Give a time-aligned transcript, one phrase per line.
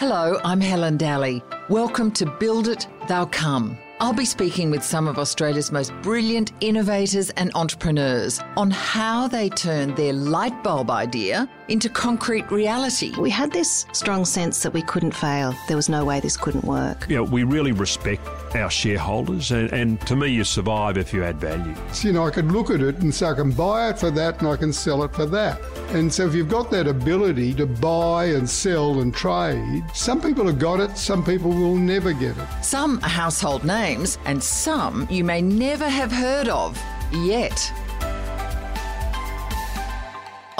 [0.00, 1.42] Hello, I'm Helen Dalley.
[1.68, 3.76] Welcome to Build It, They'll Come.
[4.00, 9.50] I'll be speaking with some of Australia's most brilliant innovators and entrepreneurs on how they
[9.50, 13.14] turned their light bulb idea into concrete reality.
[13.16, 15.54] We had this strong sense that we couldn't fail.
[15.68, 17.06] There was no way this couldn't work.
[17.08, 18.26] You know, we really respect
[18.56, 21.74] our shareholders, and, and to me, you survive if you add value.
[21.92, 24.10] So, you know, I can look at it and say I can buy it for
[24.10, 25.60] that and I can sell it for that.
[25.90, 30.46] And so, if you've got that ability to buy and sell and trade, some people
[30.46, 32.64] have got it, some people will never get it.
[32.64, 36.76] Some are household names, and some you may never have heard of
[37.12, 37.72] yet.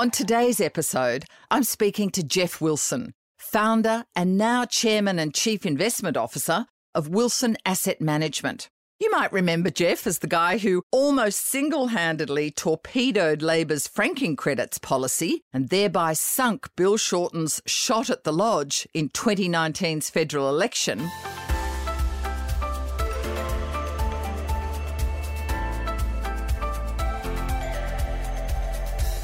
[0.00, 6.16] On today's episode, I'm speaking to Geoff Wilson, founder and now chairman and chief investment
[6.16, 6.64] officer
[6.94, 8.70] of Wilson Asset Management.
[8.98, 14.78] You might remember Geoff as the guy who almost single handedly torpedoed Labor's franking credits
[14.78, 21.10] policy and thereby sunk Bill Shorten's shot at the Lodge in 2019's federal election.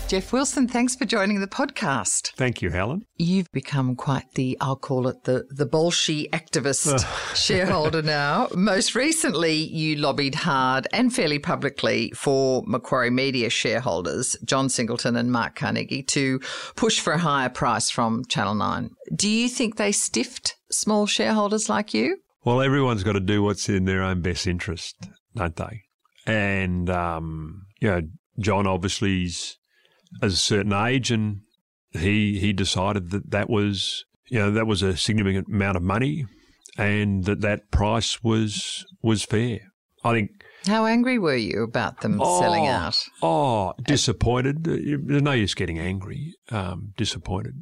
[0.09, 2.31] Geoff Wilson, thanks for joining the podcast.
[2.37, 3.05] Thank you, Helen.
[3.17, 7.05] You've become quite the, I'll call it the, the Bolshi activist
[7.35, 8.47] shareholder now.
[8.55, 15.33] Most recently, you lobbied hard and fairly publicly for Macquarie Media shareholders, John Singleton and
[15.33, 16.39] Mark Carnegie, to
[16.77, 18.91] push for a higher price from Channel 9.
[19.13, 22.19] Do you think they stiffed small shareholders like you?
[22.45, 24.95] Well, everyone's got to do what's in their own best interest,
[25.35, 25.83] don't they?
[26.27, 28.03] And, um, you know,
[28.39, 29.66] John obviously's at
[30.23, 31.41] a certain age, and
[31.93, 36.27] he he decided that that was you know that was a significant amount of money,
[36.77, 39.61] and that that price was was fair.
[40.05, 40.31] I think.
[40.67, 43.01] How angry were you about them oh, selling out?
[43.23, 44.65] Oh, disappointed.
[44.65, 46.35] There's no use getting angry.
[46.51, 47.55] Um, disappointed.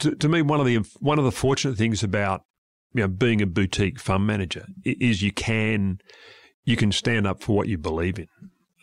[0.00, 2.42] To, to me, one of the one of the fortunate things about
[2.94, 5.98] you know being a boutique fund manager is you can
[6.64, 8.26] you can stand up for what you believe in.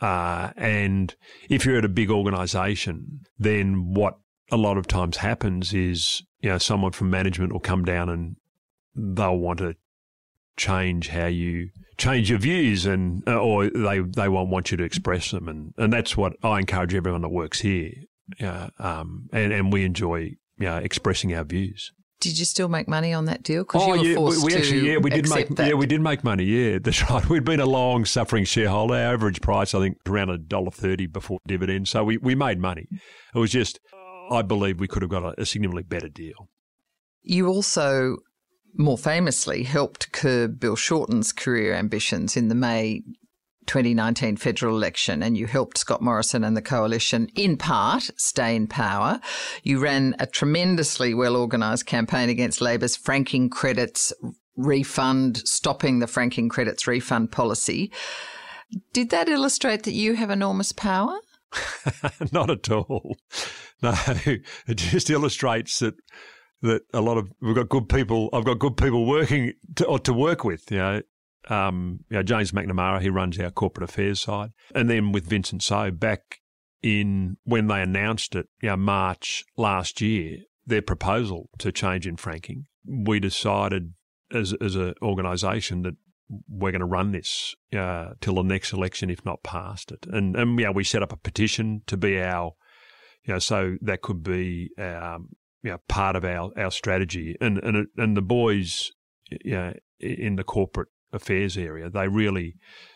[0.02, 1.16] Uh, and
[1.50, 4.18] if you're at a big organization, then what
[4.51, 8.35] a lot of times happens is, you know, someone from management will come down and
[8.95, 9.75] they'll want to
[10.56, 14.84] change how you change your views and uh, or they they won't want you to
[14.84, 15.47] express them.
[15.47, 17.91] And and that's what I encourage everyone that works here
[18.41, 21.91] uh, um, and and we enjoy you know, expressing our views
[22.23, 23.63] did you still make money on that deal?
[23.63, 25.67] Because oh, you were yeah, we actually, yeah, we did make, that.
[25.67, 26.45] yeah, we did make money.
[26.45, 27.28] Yeah, that's right.
[27.28, 28.94] We'd been a long suffering shareholder.
[28.94, 31.89] Our average price, I think, around a dollar thirty before dividend.
[31.89, 32.88] So we, we made money.
[33.35, 33.79] It was just,
[34.31, 36.50] I believe we could have got a, a significantly better deal.
[37.23, 38.17] You also,
[38.75, 43.01] more famously, helped curb Bill Shorten's career ambitions in the May
[43.68, 48.68] 2019 federal election and you helped Scott Morrison and the coalition in part stay in
[48.68, 49.19] power.
[49.63, 54.13] You ran a tremendously well organised campaign against Labor's franking credits
[54.56, 57.91] refund, stopping the franking credits refund policy.
[58.91, 61.19] Did that illustrate that you have enormous power?
[62.31, 63.18] Not at all.
[63.81, 65.95] No, it just illustrates that
[66.62, 68.30] that a lot of we've got good people.
[68.34, 70.72] I've got good people working to, or to work with.
[70.72, 71.01] You know,
[71.50, 74.52] um, you know, James McNamara, he runs our corporate affairs side.
[74.74, 76.40] And then with Vincent So back
[76.81, 82.18] in when they announced it, you know, March last year, their proposal to change in
[82.18, 83.94] franking, we decided
[84.34, 85.96] as, as an organisation that
[86.50, 90.06] we're going to run this uh, till the next election, if not past it.
[90.12, 92.54] And, and you know, we set up a petition to be our,
[93.25, 95.30] you know, so that could be um,
[95.62, 97.36] you know, part of our, our strategy.
[97.40, 98.92] And, and, and the boys,
[99.30, 102.56] you know, in the corporate affairs area, they really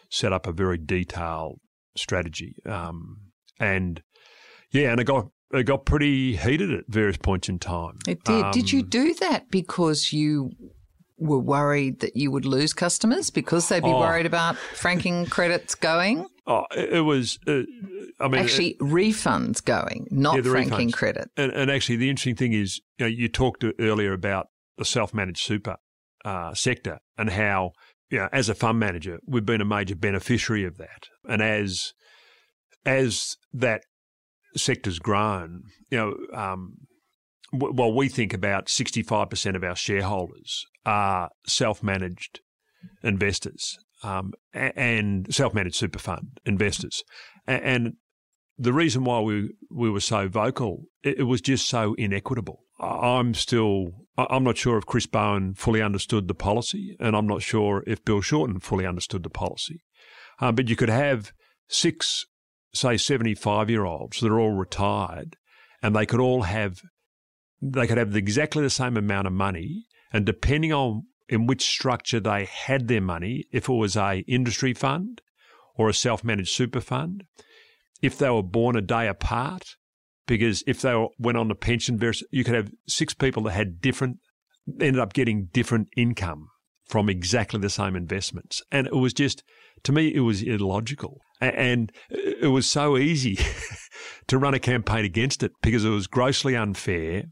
[0.10, 1.60] set up a very detailed
[1.96, 2.56] strategy.
[2.66, 3.18] Um,
[3.60, 4.02] and
[4.72, 7.98] yeah, and it got it got pretty heated at various points in time.
[8.08, 8.46] It did.
[8.46, 10.52] Um, did you um, do that because you
[11.18, 15.74] were worried that you would lose customers because they'd be oh, worried about franking credits
[15.74, 16.28] going?
[16.46, 17.40] Oh, it was.
[17.48, 17.64] Uh,
[18.20, 20.94] I mean, actually, it, refunds going, not yeah, franking refunds.
[20.94, 21.30] credit.
[21.36, 24.48] And, and, actually, the interesting thing is, you know, you talked earlier about
[24.78, 25.78] the self-managed super
[26.24, 27.72] uh, sector and how
[28.10, 31.08] you know, as a fund manager, we've been a major beneficiary of that.
[31.28, 31.94] And as
[32.86, 33.82] as that
[34.56, 36.76] sector's grown, you know, um,
[37.52, 42.40] w- well, we think about sixty five percent of our shareholders are self managed
[43.04, 47.04] investors um, and self managed super fund investors,
[47.46, 47.94] and
[48.58, 52.62] the reason why we we were so vocal, it was just so inequitable.
[52.80, 53.88] I'm still,
[54.18, 58.04] I'm not sure if Chris Bowen fully understood the policy, and I'm not sure if
[58.04, 59.84] Bill Shorten fully understood the policy.
[60.40, 61.32] Um, but you could have
[61.68, 62.26] six,
[62.74, 65.38] say, 75 year olds that are all retired,
[65.84, 66.82] and they could all have,
[67.62, 72.20] they could have exactly the same amount of money, and depending on in which structure
[72.20, 75.22] they had their money, if it was a industry fund
[75.76, 77.24] or a self-managed super fund,
[78.02, 79.76] if they were born a day apart,
[80.28, 82.00] because if they were, went on a pension,
[82.32, 84.18] you could have six people that had different,
[84.80, 86.48] ended up getting different income
[86.86, 88.62] from exactly the same investments.
[88.72, 89.44] And it was just,
[89.84, 91.22] to me, it was illogical.
[91.42, 93.38] And it was so easy
[94.28, 97.26] to run a campaign against it because it was grossly unfair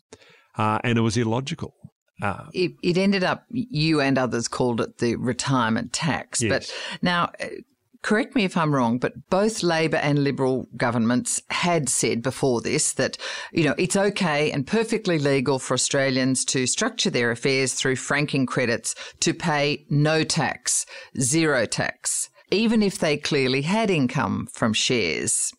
[0.57, 1.73] uh, and it was illogical.
[2.21, 6.41] Uh, it, it, ended up, you and others called it the retirement tax.
[6.41, 6.49] Yes.
[6.49, 7.29] But now,
[8.05, 12.93] correct me if I'm wrong, but both Labor and Liberal governments had said before this
[12.93, 13.17] that,
[13.51, 18.45] you know, it's okay and perfectly legal for Australians to structure their affairs through franking
[18.45, 20.85] credits to pay no tax,
[21.19, 25.51] zero tax, even if they clearly had income from shares.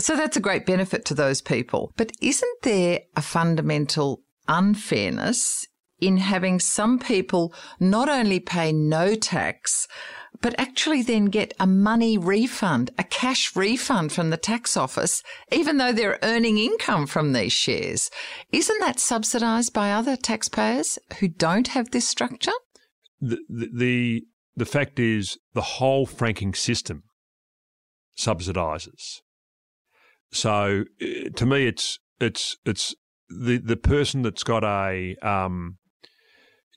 [0.00, 1.92] So that's a great benefit to those people.
[1.96, 5.68] But isn't there a fundamental unfairness
[6.00, 9.86] in having some people not only pay no tax,
[10.42, 15.78] but actually then get a money refund, a cash refund from the tax office, even
[15.78, 18.10] though they're earning income from these shares.
[18.50, 22.52] Isn't that subsidised by other taxpayers who don't have this structure?
[23.20, 24.24] The, the,
[24.56, 27.04] the, fact is, the whole franking system
[28.18, 29.20] subsidises.
[30.32, 32.94] So uh, to me, it's it's it's
[33.28, 35.76] the the person that's got a um,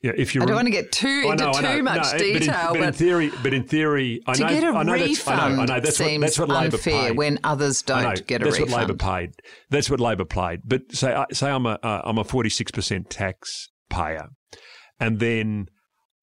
[0.02, 2.68] yeah, if you I don't want to get too into know, too much no, detail,
[2.72, 4.92] but in, but in, theory, but in theory, I to know, get a I know
[4.92, 7.16] refund I know, I know, that's seems what, that's what Labor unfair paid.
[7.16, 8.70] when others don't get a that's refund.
[8.70, 9.30] That's what Labor paid.
[9.70, 10.60] That's what Labor paid.
[10.64, 14.28] But say say I'm a am uh, a forty six percent tax payer,
[15.00, 15.66] and then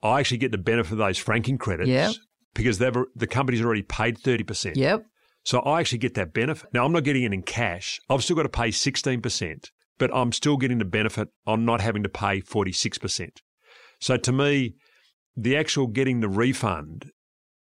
[0.04, 2.14] I actually get the benefit of those franking credits yep.
[2.54, 4.78] because they've the company's already paid thirty percent.
[4.78, 5.04] Yep.
[5.46, 6.70] So I actually get that benefit.
[6.74, 8.00] Now I'm not getting it in cash.
[8.08, 11.82] I've still got to pay sixteen percent, but I'm still getting the benefit on not
[11.82, 13.42] having to pay forty six percent.
[14.04, 14.76] So to me,
[15.36, 17.12] the actual getting the refund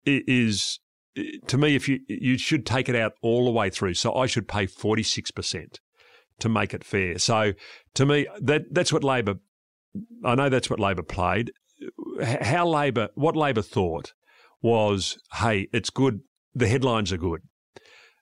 [0.05, 0.79] is
[1.47, 3.95] to me if you you should take it out all the way through.
[3.95, 5.81] So I should pay forty six percent
[6.41, 7.19] to make it fair.
[7.19, 7.55] So
[7.95, 9.37] to me, that that's what Labor.
[10.25, 11.53] I know that's what Labor played.
[12.23, 14.13] How Labor, what Labor thought
[14.61, 16.21] was, hey, it's good.
[16.55, 17.41] The headlines are good.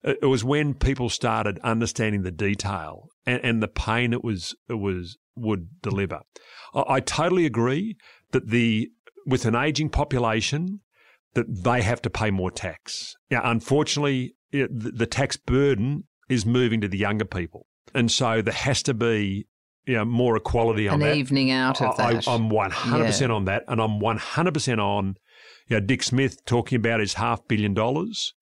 [0.04, 4.74] It was when people started understanding the detail and, and the pain it was it
[4.74, 6.20] was would deliver.
[6.74, 7.96] I, I totally agree
[8.32, 8.90] that the
[9.26, 10.80] with an aging population
[11.34, 13.14] that they have to pay more tax.
[13.30, 18.42] Now, unfortunately, it, the, the tax burden is moving to the younger people, and so
[18.42, 19.46] there has to be
[19.86, 21.12] you know, more equality on An that.
[21.12, 22.28] An evening out of I, that.
[22.28, 23.28] I, am 100% yeah.
[23.28, 23.64] on that.
[23.68, 25.16] And I'm 100% on
[25.68, 28.34] you know, Dick Smith talking about his half billion dollars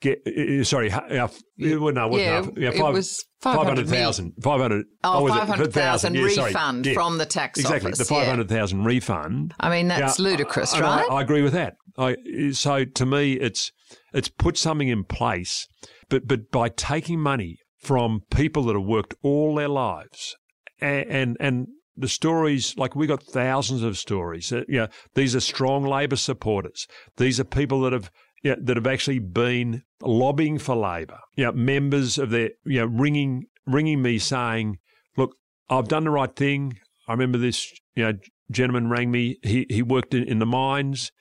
[0.00, 1.28] get uh, sorry, uh, uh,
[1.58, 4.34] well, no, it yeah, yeah, five, it was 500,000.
[4.42, 8.00] 500, oh, 500,000 yeah, refund yeah, from the tax exactly, office.
[8.00, 9.54] Exactly, the 500,000 refund.
[9.60, 11.10] I mean, that's ludicrous, I, right?
[11.10, 11.74] I, I, agree with that.
[11.98, 12.16] I,
[12.52, 13.70] so to me, it's
[14.12, 15.68] it's put something in place,
[16.08, 20.36] but but by taking money from people that have worked all their lives
[20.80, 21.66] and, and, and
[21.96, 24.52] the stories, like we got thousands of stories.
[24.52, 26.86] Uh, you know, these are strong Labor supporters.
[27.16, 28.10] These are people that have
[28.42, 31.20] you know, that have actually been lobbying for Labor.
[31.36, 34.78] You know, members of their, you know, ringing ringing me saying,
[35.16, 35.36] "Look,
[35.68, 36.78] I've done the right thing."
[37.08, 38.12] I remember this, you know,
[38.50, 39.38] gentleman rang me.
[39.42, 41.12] He he worked in, in the mines.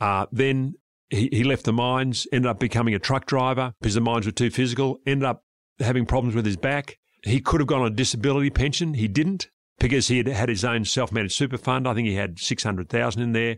[0.00, 0.74] Uh, then
[1.10, 4.32] he, he left the mines, ended up becoming a truck driver because the mines were
[4.32, 4.98] too physical.
[5.06, 5.44] Ended up
[5.78, 6.98] having problems with his back.
[7.24, 8.94] He could have gone on a disability pension.
[8.94, 9.48] He didn't
[9.78, 11.88] because he had had his own self-managed super fund.
[11.88, 13.56] I think he had six hundred thousand in there.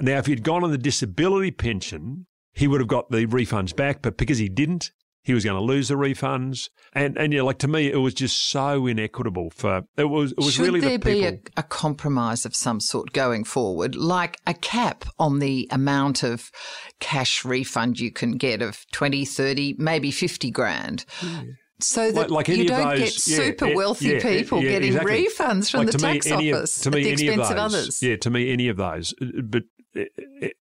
[0.00, 2.27] Now, if he'd gone on the disability pension,
[2.58, 4.90] he would have got the refunds back, but because he didn't,
[5.22, 6.70] he was going to lose the refunds.
[6.92, 9.50] And and yeah, like to me, it was just so inequitable.
[9.50, 12.80] For it was it was Should really there the be a, a, compromise of some
[12.80, 16.50] sort going forward, like a cap on the amount of
[16.98, 21.04] cash refund you can get of 20, 30, maybe 50 grand?
[21.22, 21.42] Yeah
[21.80, 24.88] so that like, like you don't those, get super yeah, wealthy yeah, people yeah, getting
[24.88, 25.26] exactly.
[25.26, 27.74] refunds from like the tax me, office of, to me, at the expense of, those,
[27.74, 28.02] others.
[28.02, 29.14] Yeah, to me, any of those.
[29.44, 29.62] But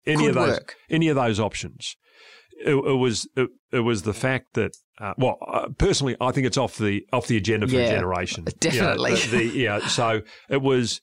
[0.06, 0.76] any Could of those work.
[0.90, 1.96] any of those options.
[2.58, 6.46] It, it was it, it, was the fact that uh, well uh, personally I think
[6.46, 9.58] it's off the off the agenda for yeah, a generation definitely you know, the, the,
[9.58, 11.02] yeah so it was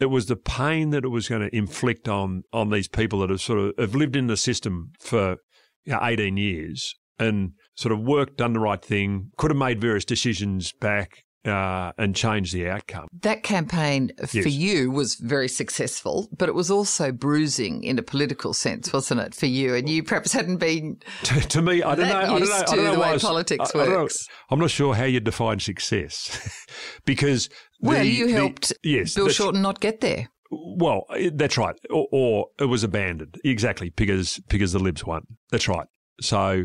[0.00, 3.30] it was the pain that it was going to inflict on on these people that
[3.30, 5.36] have sort of have lived in the system for
[5.84, 9.80] you know, 18 years and sort of worked done the right thing could have made
[9.80, 13.06] various decisions back uh, and change the outcome.
[13.20, 14.42] That campaign yes.
[14.42, 19.20] for you was very successful, but it was also bruising in a political sense, wasn't
[19.20, 19.74] it, for you?
[19.74, 21.82] And you perhaps hadn't been to, to me.
[21.82, 22.16] I don't know.
[22.16, 22.54] I don't know.
[22.54, 24.26] I don't know the way was, politics I, works.
[24.50, 26.66] I am not sure how you define success,
[27.04, 27.48] because
[27.80, 30.28] well, the, you helped the, yes, Bill Shorten not get there.
[30.50, 31.76] well, that's right.
[31.90, 33.36] Or, or, it was abandoned.
[33.44, 35.22] Exactly, because because the Libs won.
[35.50, 35.86] That's right.
[36.20, 36.64] So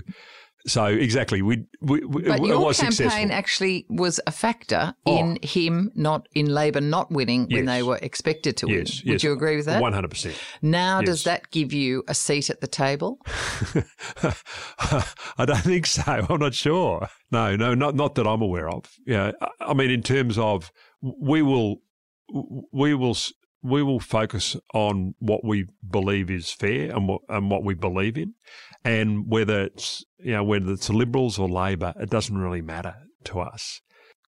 [0.65, 3.32] so exactly, we, we, we but your was campaign successful.
[3.32, 5.17] actually was a factor Oh.
[5.17, 9.12] in him not in Labor not winning when they were expected to yes, win.
[9.12, 9.82] Would yes, you agree with that?
[9.82, 10.36] One hundred percent.
[10.62, 13.20] Now, does that give you a seat at the table?
[15.38, 16.03] I don't think so.
[16.29, 17.08] I'm not sure.
[17.32, 18.86] No, no, not not that I'm aware of.
[19.05, 21.77] Yeah, I- I mean, in terms of we will,
[22.72, 23.15] we will,
[23.62, 28.17] we will focus on what we believe is fair and what and what we believe
[28.17, 28.34] in,
[28.86, 33.40] and whether it's you know whether it's Liberals or Labor, it doesn't really matter to
[33.40, 33.82] us.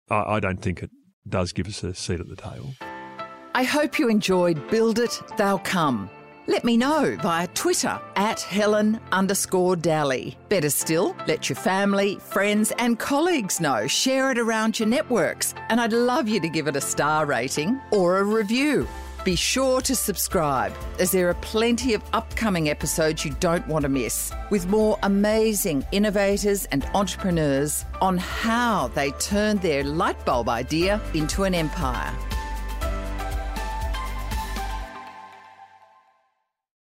[0.10, 0.92] I, I don't think it
[1.28, 2.74] does give us a seat at the table.
[3.54, 6.10] I hope you enjoyed Build It, They'll Come.
[6.48, 10.38] Let me know via Twitter at Helen underscore Dalley.
[10.48, 13.88] Better still, let your family, friends, and colleagues know.
[13.88, 15.56] Share it around your networks.
[15.70, 18.88] And I'd love you to give it a star rating or a review.
[19.25, 23.89] Be sure to subscribe, as there are plenty of upcoming episodes you don't want to
[23.89, 31.01] miss, with more amazing innovators and entrepreneurs on how they turned their light bulb idea
[31.15, 32.13] into an empire.